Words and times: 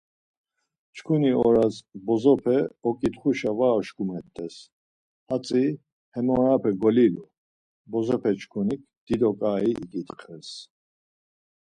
Çkuni 0.95 1.31
oras 1.47 1.75
bozope 2.05 2.57
oǩitxuşa 2.87 3.51
var 3.57 3.73
oşkumet̆ez, 3.79 4.55
hatzi 5.27 5.65
hem 6.13 6.27
orape 6.37 6.71
golilu, 6.81 7.25
bozopeçkunik 7.91 8.81
dido 9.05 9.31
ǩai 9.39 9.71
iǩitxez. 9.83 10.49